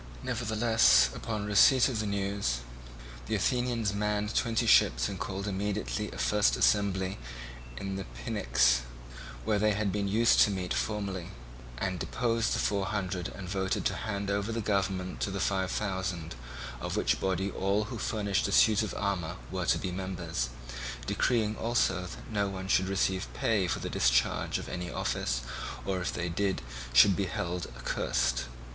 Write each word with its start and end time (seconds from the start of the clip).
Nevertheless, 0.23 1.11
upon 1.13 1.45
receipt 1.45 1.87
of 1.87 1.99
the 1.99 2.07
news, 2.07 2.61
the 3.27 3.35
Athenians 3.35 3.93
manned 3.93 4.33
twenty 4.33 4.65
ships 4.65 5.07
and 5.07 5.19
called 5.19 5.47
immediately 5.47 6.09
a 6.09 6.17
first 6.17 6.57
assembly 6.57 7.19
in 7.77 7.97
the 7.97 8.07
Pnyx, 8.25 8.79
where 9.45 9.59
they 9.59 9.73
had 9.73 9.91
been 9.91 10.07
used 10.07 10.39
to 10.39 10.49
meet 10.49 10.73
formerly, 10.73 11.27
and 11.77 11.99
deposed 11.99 12.55
the 12.55 12.57
Four 12.57 12.87
Hundred 12.87 13.27
and 13.27 13.47
voted 13.47 13.85
to 13.85 13.93
hand 13.95 14.31
over 14.31 14.51
the 14.51 14.59
government 14.59 15.19
to 15.19 15.29
the 15.29 15.39
Five 15.39 15.69
Thousand, 15.69 16.33
of 16.79 16.97
which 16.97 17.19
body 17.21 17.51
all 17.51 17.83
who 17.83 17.99
furnished 17.99 18.47
a 18.47 18.51
suit 18.51 18.81
of 18.81 18.95
armour 18.95 19.35
were 19.51 19.67
to 19.67 19.77
be 19.77 19.91
members, 19.91 20.49
decreeing 21.05 21.55
also 21.57 22.07
that 22.07 22.17
no 22.31 22.47
one 22.47 22.67
should 22.67 22.89
receive 22.89 23.31
pay 23.35 23.67
for 23.67 23.77
the 23.77 23.87
discharge 23.87 24.57
of 24.57 24.67
any 24.67 24.89
office, 24.89 25.41
or 25.85 26.01
if 26.01 26.15
he 26.15 26.27
did 26.27 26.63
should 26.91 27.15
be 27.15 27.25
held 27.25 27.67
accursed. 27.77 28.45